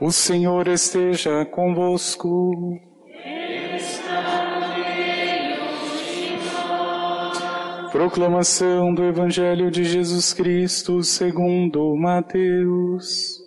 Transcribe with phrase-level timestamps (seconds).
[0.00, 2.80] O Senhor esteja convosco.
[7.92, 13.38] Proclamação do Evangelho de Jesus Cristo segundo Mateus.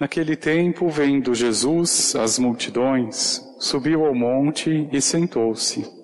[0.00, 6.03] Naquele tempo, vendo Jesus as multidões, subiu ao monte e sentou-se.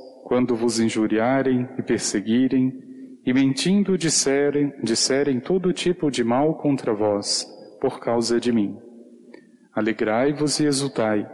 [0.31, 2.71] quando vos injuriarem e perseguirem,
[3.25, 7.45] e mentindo disserem, disserem todo tipo de mal contra vós,
[7.81, 8.77] por causa de mim.
[9.75, 11.29] Alegrai-vos e exultai,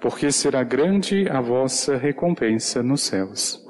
[0.00, 3.62] porque será grande a vossa recompensa nos céus.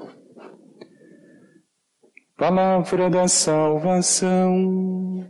[2.37, 5.27] Palavra da salvação.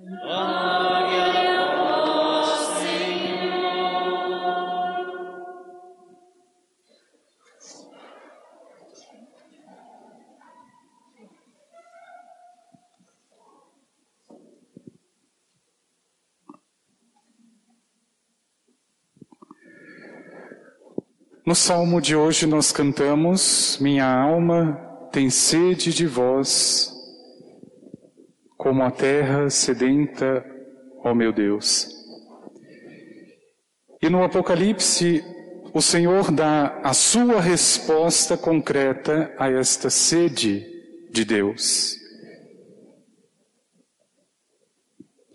[21.46, 24.76] No salmo de hoje nós cantamos: Minha alma
[25.12, 26.90] tem sede de vós,
[28.58, 30.46] como a terra sedenta,
[31.04, 31.90] ó meu Deus.
[34.02, 35.22] E no Apocalipse,
[35.74, 40.66] o Senhor dá a sua resposta concreta a esta sede
[41.12, 41.98] de Deus.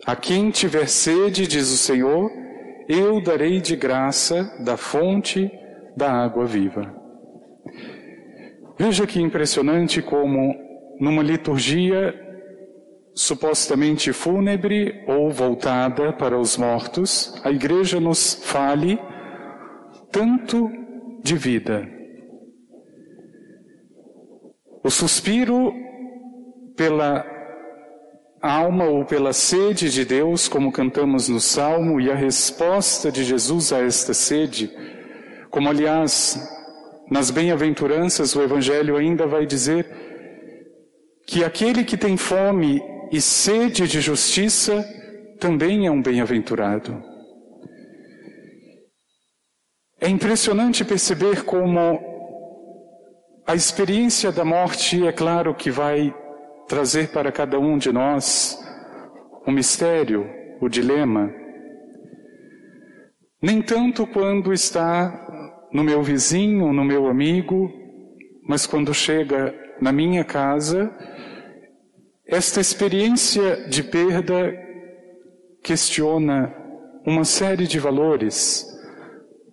[0.07, 2.31] A quem tiver sede, diz o Senhor,
[2.87, 5.51] eu darei de graça da fonte
[5.99, 6.95] da água viva.
[8.79, 10.55] Veja que impressionante como
[10.97, 12.15] numa liturgia
[13.13, 18.97] supostamente fúnebre ou voltada para os mortos, a igreja nos fale
[20.09, 20.71] tanto
[21.21, 21.85] de vida.
[24.81, 25.73] O suspiro
[26.77, 27.25] pela
[28.41, 33.73] alma ou pela sede de Deus, como cantamos no Salmo, e a resposta de Jesus
[33.73, 34.71] a esta sede,
[35.49, 36.37] como, aliás,
[37.09, 39.85] nas bem-aventuranças o Evangelho ainda vai dizer
[41.25, 44.85] que aquele que tem fome e sede de justiça
[45.39, 47.03] também é um bem-aventurado.
[50.01, 51.99] É impressionante perceber como
[53.45, 56.13] a experiência da morte, é claro que vai
[56.67, 58.57] trazer para cada um de nós
[59.45, 60.29] o mistério,
[60.61, 61.33] o dilema.
[63.41, 65.28] Nem tanto quando está
[65.71, 67.71] no meu vizinho, no meu amigo,
[68.47, 70.91] mas quando chega na minha casa,
[72.25, 74.53] esta experiência de perda
[75.63, 76.53] questiona
[77.05, 78.65] uma série de valores,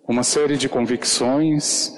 [0.09, 1.93] uma série de convicções,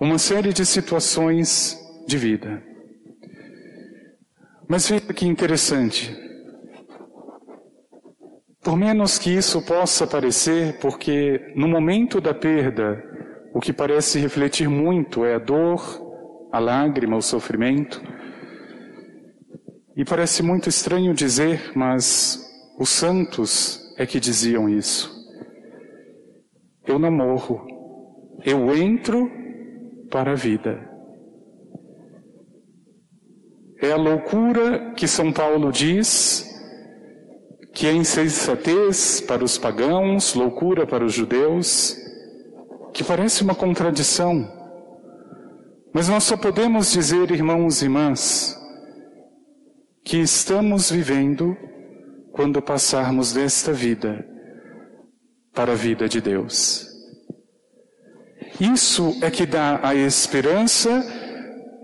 [0.00, 2.62] uma série de situações de vida.
[4.68, 6.14] Mas veja que interessante.
[8.64, 13.04] Por menos que isso possa parecer, porque no momento da perda,
[13.52, 15.82] o que parece refletir muito é a dor,
[16.50, 18.02] a lágrima, o sofrimento.
[19.94, 22.42] E parece muito estranho dizer, mas
[22.78, 25.12] os santos é que diziam isso.
[26.86, 27.66] Eu não morro,
[28.46, 29.30] eu entro
[30.10, 30.90] para a vida.
[33.82, 36.53] É a loucura que São Paulo diz
[37.74, 41.96] que é insensatez para os pagãos, loucura para os judeus,
[42.92, 44.48] que parece uma contradição.
[45.92, 48.56] Mas nós só podemos dizer, irmãos e irmãs,
[50.04, 51.56] que estamos vivendo
[52.32, 54.24] quando passarmos desta vida
[55.52, 56.86] para a vida de Deus.
[58.60, 61.04] Isso é que dá a esperança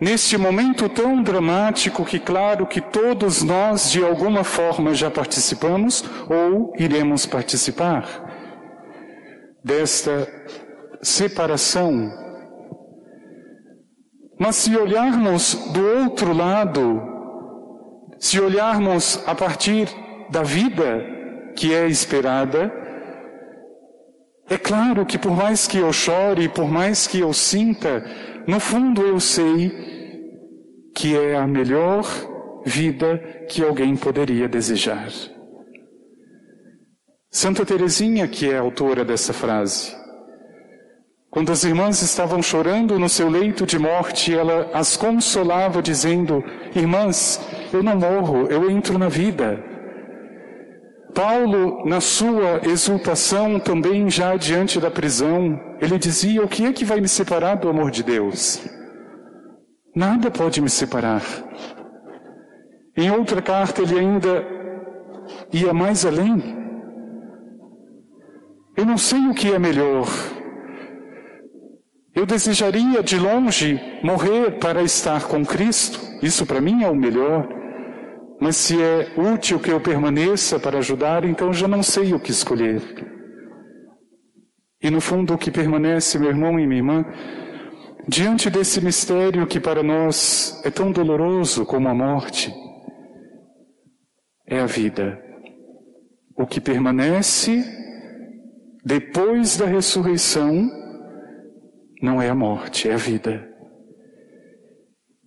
[0.01, 6.73] neste momento tão dramático que, claro, que todos nós de alguma forma já participamos ou
[6.79, 8.31] iremos participar
[9.63, 10.27] desta
[11.03, 12.11] separação.
[14.39, 17.03] Mas se olharmos do outro lado,
[18.19, 19.87] se olharmos a partir
[20.31, 21.05] da vida
[21.55, 22.73] que é esperada,
[24.49, 28.03] é claro que por mais que eu chore, por mais que eu sinta,
[28.47, 29.90] no fundo eu sei
[31.01, 32.05] que é a melhor
[32.63, 33.17] vida
[33.49, 35.09] que alguém poderia desejar.
[37.31, 39.97] Santa Teresinha, que é autora dessa frase,
[41.31, 46.45] quando as irmãs estavam chorando no seu leito de morte, ela as consolava dizendo:
[46.77, 47.41] Irmãs,
[47.73, 49.65] eu não morro, eu entro na vida.
[51.15, 56.85] Paulo, na sua exultação, também já diante da prisão, ele dizia: O que é que
[56.85, 58.80] vai me separar do amor de Deus?
[59.95, 61.23] Nada pode me separar.
[62.97, 64.47] Em outra carta, ele ainda
[65.53, 66.59] ia mais além.
[68.77, 70.07] Eu não sei o que é melhor.
[72.15, 76.01] Eu desejaria de longe morrer para estar com Cristo.
[76.23, 77.49] Isso para mim é o melhor.
[78.41, 82.31] Mas se é útil que eu permaneça para ajudar, então já não sei o que
[82.31, 82.81] escolher.
[84.83, 87.05] E no fundo, o que permanece, meu irmão e minha irmã,
[88.09, 92.53] diante desse mistério que para nós é tão doloroso como a morte,
[94.47, 95.21] é a vida.
[96.37, 97.65] O que permanece
[98.85, 100.69] depois da ressurreição
[102.03, 103.47] não é a morte, é a vida.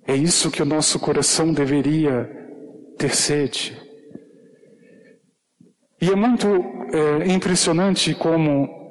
[0.05, 2.29] É isso que o nosso coração deveria
[2.97, 3.79] ter sede.
[6.01, 8.82] E é muito é, impressionante como,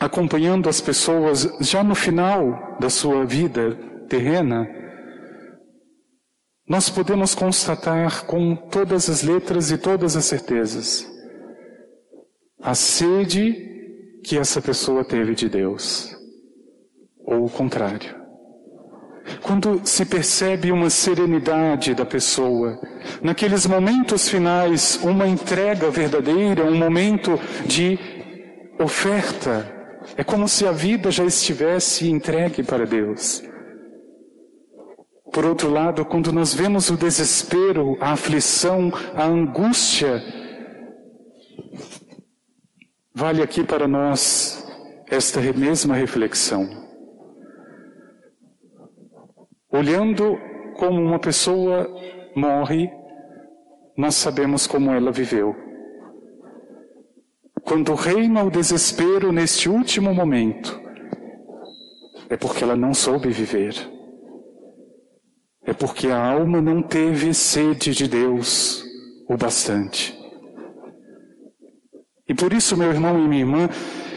[0.00, 3.76] acompanhando as pessoas já no final da sua vida
[4.08, 4.68] terrena,
[6.66, 11.06] nós podemos constatar com todas as letras e todas as certezas
[12.62, 13.68] a sede
[14.22, 16.14] que essa pessoa teve de Deus,
[17.24, 18.20] ou o contrário.
[19.42, 22.78] Quando se percebe uma serenidade da pessoa,
[23.22, 27.98] naqueles momentos finais, uma entrega verdadeira, um momento de
[28.78, 29.79] oferta,
[30.16, 33.42] é como se a vida já estivesse entregue para Deus.
[35.32, 40.20] Por outro lado, quando nós vemos o desespero, a aflição, a angústia,
[43.14, 44.66] vale aqui para nós
[45.08, 46.68] esta mesma reflexão.
[49.72, 50.36] Olhando
[50.76, 51.88] como uma pessoa
[52.34, 52.90] morre,
[53.96, 55.69] nós sabemos como ela viveu.
[57.70, 60.80] Quando reina o desespero neste último momento,
[62.28, 63.76] é porque ela não soube viver.
[65.64, 68.84] É porque a alma não teve sede de Deus
[69.28, 70.18] o bastante.
[72.28, 73.68] E por isso, meu irmão e minha irmã,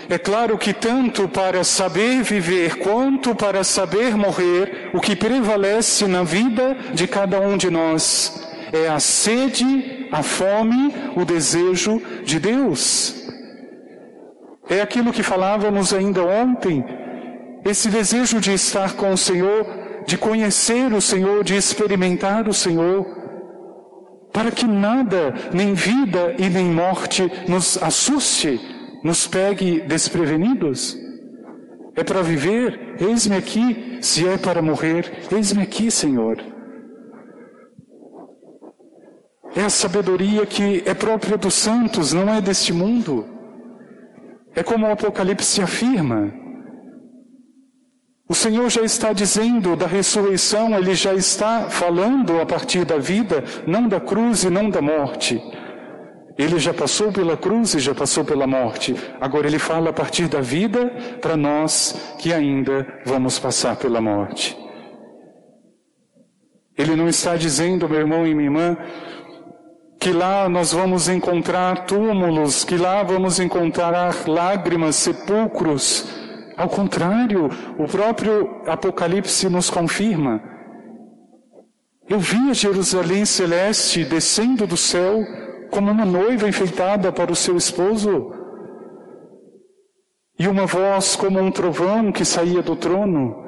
[0.10, 6.24] é claro que tanto para saber viver quanto para saber morrer, o que prevalece na
[6.24, 13.23] vida de cada um de nós é a sede, a fome, o desejo de Deus.
[14.70, 16.84] É aquilo que falávamos ainda ontem,
[17.66, 19.66] esse desejo de estar com o Senhor,
[20.06, 23.06] de conhecer o Senhor, de experimentar o Senhor,
[24.32, 28.60] para que nada, nem vida e nem morte, nos assuste
[29.04, 30.98] nos pegue desprevenidos?
[31.96, 32.96] É para viver?
[33.00, 34.00] Eis-me aqui.
[34.02, 36.42] Se é para morrer, eis-me aqui, Senhor.
[39.56, 43.28] É a sabedoria que é própria dos santos, não é deste mundo.
[44.56, 46.32] É como o Apocalipse afirma.
[48.28, 53.44] O Senhor já está dizendo da ressurreição, ele já está falando a partir da vida,
[53.68, 55.42] não da cruz e não da morte.
[56.38, 58.96] Ele já passou pela cruz e já passou pela morte.
[59.22, 60.88] Agora ele fala a partir da vida
[61.22, 64.58] para nós que ainda vamos passar pela morte.
[66.76, 68.78] Ele não está dizendo, meu irmão e minha irmã,
[70.04, 76.06] que lá nós vamos encontrar túmulos, que lá vamos encontrar lágrimas, sepulcros.
[76.58, 80.44] Ao contrário, o próprio Apocalipse nos confirma.
[82.10, 85.24] Eu vi a Jerusalém celeste descendo do céu
[85.72, 88.34] como uma noiva enfeitada para o seu esposo.
[90.38, 93.42] E uma voz como um trovão que saía do trono.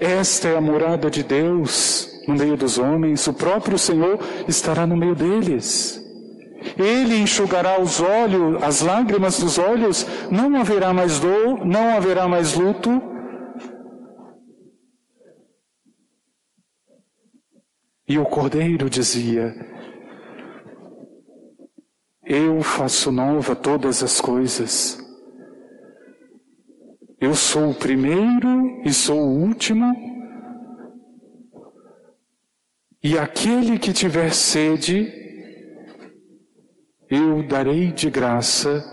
[0.00, 4.96] Esta é a morada de Deus no meio dos homens, o próprio Senhor estará no
[4.96, 6.00] meio deles.
[6.78, 12.54] Ele enxugará os olhos, as lágrimas dos olhos, não haverá mais dor, não haverá mais
[12.54, 13.02] luto.
[18.06, 19.54] E o cordeiro dizia:
[22.24, 24.98] Eu faço nova todas as coisas.
[27.20, 30.19] Eu sou o primeiro e sou o último.
[33.02, 35.10] E aquele que tiver sede,
[37.08, 38.84] eu darei de graça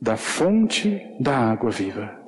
[0.00, 2.18] da fonte da água viva.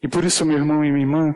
[0.00, 1.34] E por isso, meu irmão e minha irmã,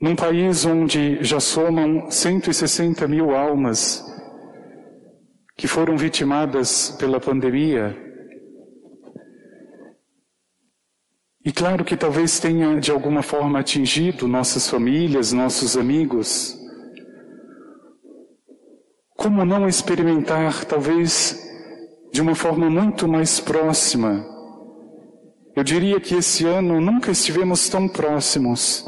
[0.00, 4.04] num país onde já somam 160 mil almas
[5.56, 8.07] que foram vitimadas pela pandemia,
[11.48, 16.54] e claro que talvez tenha de alguma forma atingido nossas famílias, nossos amigos,
[19.16, 21.42] como não experimentar, talvez
[22.12, 24.26] de uma forma muito mais próxima?
[25.56, 28.84] Eu diria que esse ano nunca estivemos tão próximos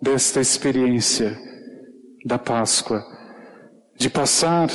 [0.00, 1.36] desta experiência
[2.24, 3.04] da Páscoa,
[3.98, 4.68] de passar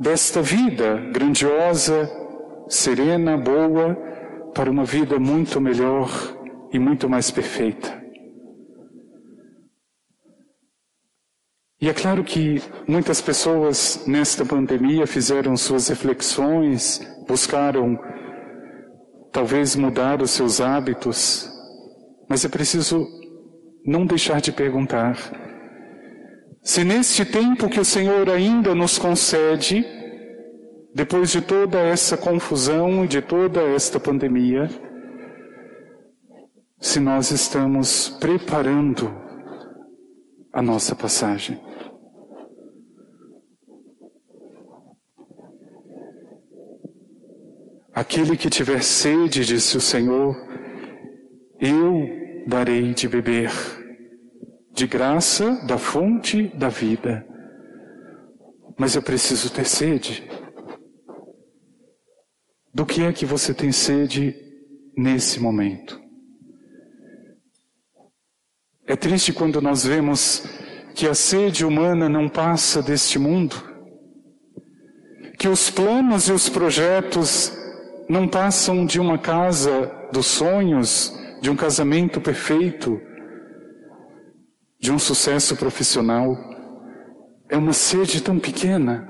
[0.00, 2.10] desta vida grandiosa,
[2.66, 3.94] serena, boa,
[4.54, 6.40] para uma vida muito melhor
[6.72, 8.00] e muito mais perfeita.
[11.80, 17.98] E é claro que muitas pessoas nesta pandemia fizeram suas reflexões, buscaram
[19.32, 21.50] talvez mudar os seus hábitos,
[22.28, 23.06] mas é preciso
[23.84, 25.16] não deixar de perguntar
[26.64, 29.84] se neste tempo que o Senhor ainda nos concede,
[30.94, 34.70] depois de toda essa confusão e de toda esta pandemia,
[36.82, 39.08] se nós estamos preparando
[40.52, 41.60] a nossa passagem.
[47.94, 50.34] Aquele que tiver sede, disse o Senhor,
[51.60, 53.52] eu darei de beber,
[54.72, 57.24] de graça da fonte da vida.
[58.76, 60.28] Mas eu preciso ter sede.
[62.74, 64.34] Do que é que você tem sede
[64.96, 66.01] nesse momento?
[68.92, 70.44] É triste quando nós vemos
[70.94, 73.56] que a sede humana não passa deste mundo,
[75.38, 77.56] que os planos e os projetos
[78.06, 83.00] não passam de uma casa dos sonhos, de um casamento perfeito,
[84.78, 86.36] de um sucesso profissional.
[87.48, 89.08] É uma sede tão pequena.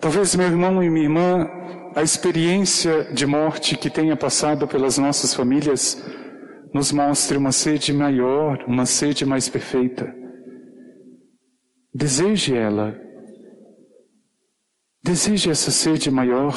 [0.00, 1.50] Talvez meu irmão e minha irmã,
[1.94, 6.02] a experiência de morte que tenha passado pelas nossas famílias,
[6.72, 10.14] nos mostre uma sede maior, uma sede mais perfeita.
[11.92, 12.98] Deseje ela.
[15.02, 16.54] Deseje essa sede maior.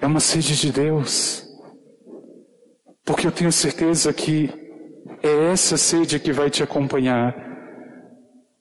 [0.00, 1.46] É uma sede de Deus.
[3.04, 4.50] Porque eu tenho certeza que
[5.22, 7.34] é essa sede que vai te acompanhar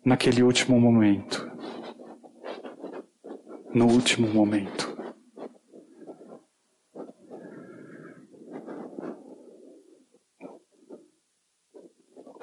[0.04, 1.50] naquele último momento.
[3.74, 4.85] No último momento.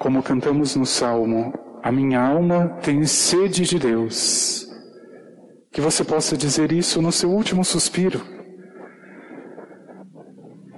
[0.03, 4.67] Como cantamos no Salmo, a minha alma tem sede de Deus.
[5.71, 8.19] Que você possa dizer isso no seu último suspiro.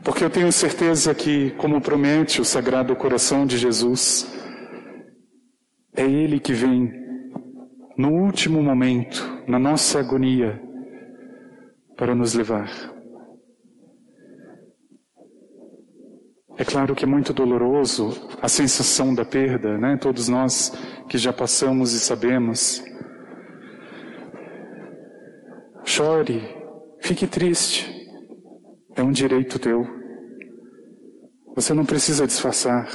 [0.03, 4.31] Porque eu tenho certeza que, como promete o Sagrado Coração de Jesus,
[5.97, 6.93] é Ele que vem
[7.97, 10.61] no último momento, na nossa agonia,
[11.97, 12.94] para nos levar.
[16.75, 19.95] Claro que é muito doloroso a sensação da perda, né?
[19.95, 20.73] Todos nós
[21.07, 22.83] que já passamos e sabemos.
[25.85, 26.43] Chore,
[26.99, 27.89] fique triste.
[28.93, 29.87] É um direito teu.
[31.55, 32.89] Você não precisa disfarçar.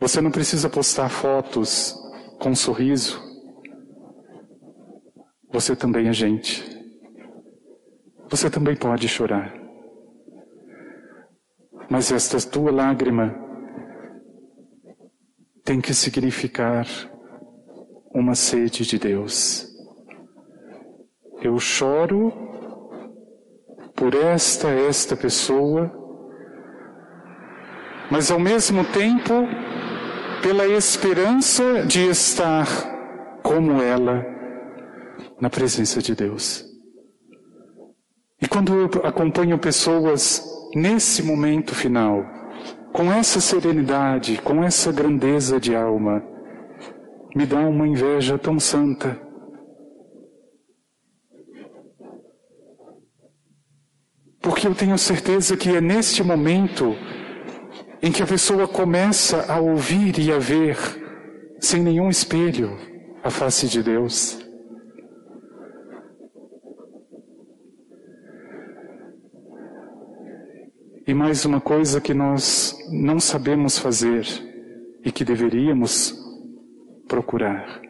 [0.00, 1.94] Você não precisa postar fotos
[2.40, 3.22] com um sorriso.
[5.52, 6.64] Você também é gente.
[8.28, 9.57] Você também pode chorar.
[11.90, 13.34] Mas esta tua lágrima
[15.64, 16.86] tem que significar
[18.10, 19.66] uma sede de Deus.
[21.42, 22.32] Eu choro
[23.94, 25.92] por esta, esta pessoa,
[28.10, 29.32] mas ao mesmo tempo
[30.42, 32.66] pela esperança de estar
[33.42, 34.24] como ela
[35.40, 36.64] na presença de Deus.
[38.40, 42.24] E quando eu acompanho pessoas nesse momento final,
[42.92, 46.22] com essa serenidade, com essa grandeza de alma,
[47.34, 49.28] me dá uma inveja tão santa
[54.40, 56.96] Porque eu tenho certeza que é neste momento
[58.02, 60.76] em que a pessoa começa a ouvir e a ver,
[61.60, 62.78] sem nenhum espelho,
[63.22, 64.38] a face de Deus.
[71.08, 74.26] E mais uma coisa que nós não sabemos fazer
[75.02, 76.14] e que deveríamos
[77.08, 77.80] procurar.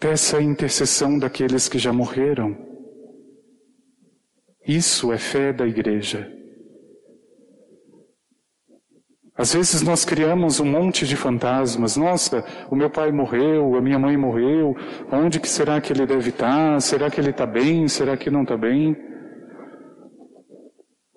[0.00, 2.56] Peça a intercessão daqueles que já morreram.
[4.66, 6.32] Isso é fé da igreja.
[9.36, 11.96] Às vezes nós criamos um monte de fantasmas.
[11.96, 14.74] Nossa, o meu pai morreu, a minha mãe morreu.
[15.12, 16.80] Onde que será que ele deve estar?
[16.80, 17.86] Será que ele está bem?
[17.86, 19.14] Será que não está bem?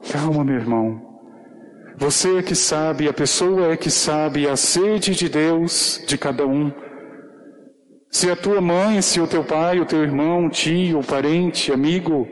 [0.08, 1.10] Calma, meu irmão.
[1.98, 6.48] Você é que sabe, a pessoa é que sabe a sede de Deus de cada
[6.48, 6.72] um.
[8.10, 12.25] Se a tua mãe, se o teu pai, o teu irmão, tio, parente, amigo,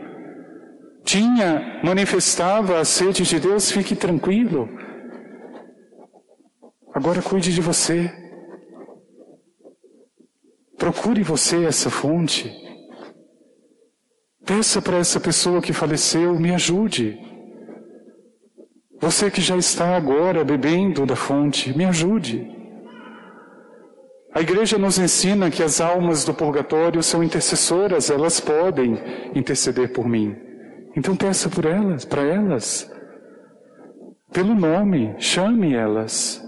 [1.03, 4.69] tinha, manifestava a sede de Deus, fique tranquilo.
[6.93, 8.09] Agora cuide de você.
[10.77, 12.51] Procure você essa fonte.
[14.45, 17.26] Peça para essa pessoa que faleceu, me ajude.
[18.99, 22.51] Você que já está agora bebendo da fonte, me ajude.
[24.33, 28.99] A igreja nos ensina que as almas do purgatório são intercessoras, elas podem
[29.33, 30.35] interceder por mim.
[30.95, 32.91] Então peça por elas, para elas.
[34.31, 36.43] Pelo nome, chame elas.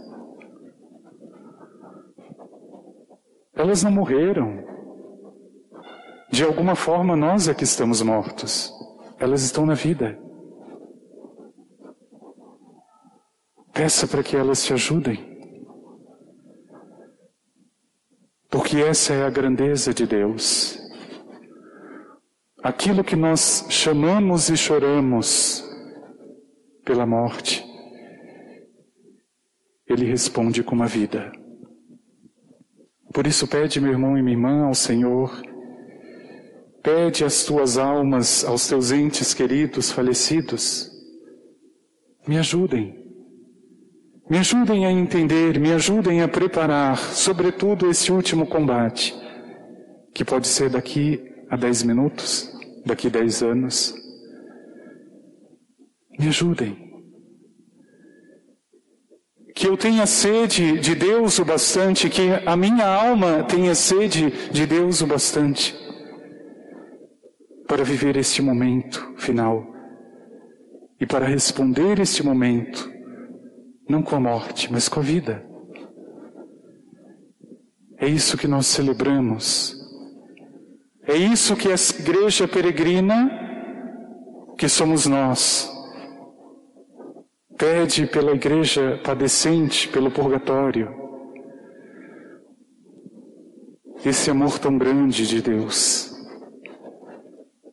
[3.56, 4.64] Elas não morreram.
[6.32, 8.72] De alguma forma nós é que estamos mortos.
[9.20, 10.18] Elas estão na vida.
[13.80, 15.18] Peça para que elas te ajudem.
[18.50, 20.78] Porque essa é a grandeza de Deus.
[22.62, 25.64] Aquilo que nós chamamos e choramos
[26.84, 27.66] pela morte,
[29.88, 31.32] Ele responde com uma vida.
[33.14, 35.42] Por isso, pede, meu irmão e minha irmã, ao Senhor,
[36.84, 40.92] pede as tuas almas, aos teus entes queridos falecidos,
[42.28, 42.99] me ajudem.
[44.30, 49.16] Me ajudem a entender, me ajudem a preparar, sobretudo, esse último combate,
[50.14, 52.52] que pode ser daqui a dez minutos,
[52.86, 53.96] daqui a dez anos.
[56.20, 56.78] Me ajudem.
[59.56, 64.68] Que eu tenha sede de Deus o bastante, que a minha alma tenha sede de
[64.68, 65.76] Deus o bastante,
[67.68, 69.74] para viver este momento final
[71.02, 72.99] e para responder este momento
[73.90, 75.44] não com a morte, mas com a vida.
[77.98, 79.76] É isso que nós celebramos.
[81.06, 83.32] É isso que a igreja peregrina,
[84.58, 85.68] que somos nós,
[87.58, 90.94] pede pela igreja padecente, pelo purgatório.
[94.06, 96.16] Esse amor tão grande de Deus.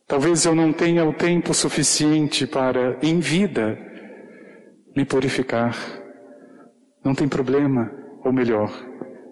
[0.08, 3.78] Talvez eu não tenha o tempo suficiente para, em vida,
[4.96, 6.05] me purificar.
[7.06, 7.88] Não tem problema,
[8.24, 8.68] ou melhor,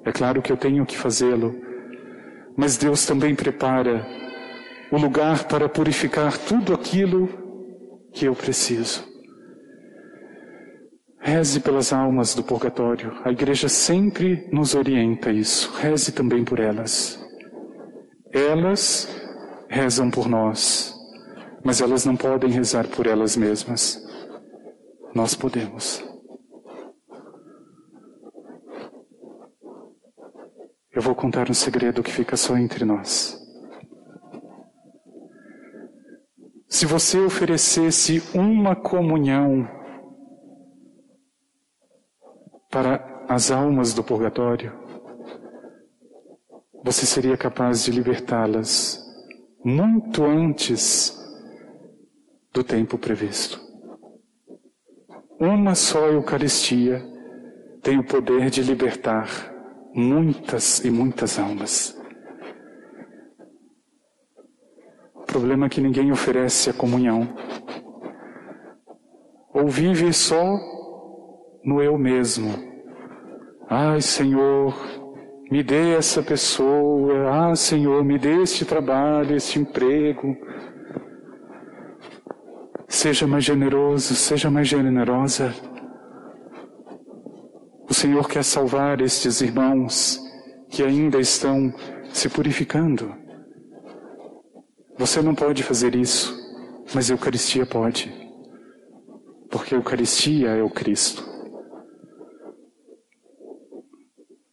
[0.05, 1.53] é claro que eu tenho que fazê-lo,
[2.57, 4.07] mas Deus também prepara
[4.93, 7.29] o lugar para purificar tudo aquilo
[8.13, 9.05] que eu preciso.
[11.19, 13.13] Reze pelas almas do purgatório.
[13.25, 15.75] A igreja sempre nos orienta isso.
[15.77, 17.21] Reze também por elas.
[18.33, 19.09] Elas
[19.69, 20.95] rezam por nós,
[21.65, 24.01] mas elas não podem rezar por elas mesmas.
[25.13, 26.14] Nós podemos.
[30.95, 33.37] Eu vou contar um segredo que fica só entre nós.
[36.69, 39.69] Se você oferecesse uma comunhão
[42.71, 44.73] para as almas do purgatório,
[46.85, 49.05] você seria capaz de libertá-las
[49.65, 51.19] muito antes
[52.53, 53.61] do tempo previsto.
[55.41, 57.05] Uma só Eucaristia
[57.83, 59.54] tem o poder de libertar
[59.95, 61.97] muitas e muitas almas.
[65.15, 67.29] O problema é que ninguém oferece a comunhão.
[69.53, 70.59] Ou vive só
[71.65, 72.53] no eu mesmo.
[73.71, 74.75] Ai, Senhor,
[75.51, 77.51] me dê essa pessoa.
[77.51, 80.37] Ah, Senhor, me dê este trabalho, este emprego.
[82.89, 85.55] Seja mais generoso, seja mais generosa.
[88.05, 90.21] Senhor quer salvar estes irmãos
[90.69, 91.73] que ainda estão
[92.13, 93.15] se purificando.
[94.99, 96.37] Você não pode fazer isso,
[96.95, 98.13] mas a Eucaristia pode.
[99.51, 101.25] porque a Eucaristia é o Cristo.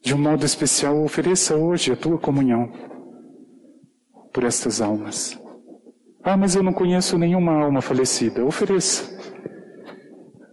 [0.01, 2.71] De um modo especial, ofereça hoje a tua comunhão
[4.31, 5.37] por estas almas.
[6.23, 8.45] Ah, mas eu não conheço nenhuma alma falecida.
[8.45, 9.03] Ofereça.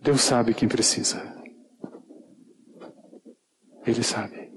[0.03, 1.38] Deus sabe quem precisa.
[3.88, 4.53] Ele sabe.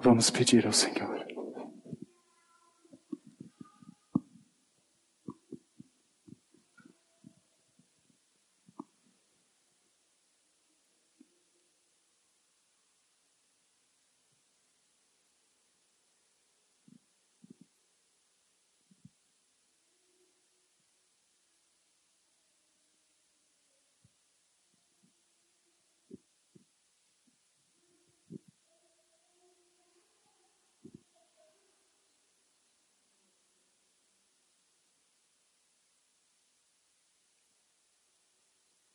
[0.00, 1.17] Vamos pedir ao Senhor.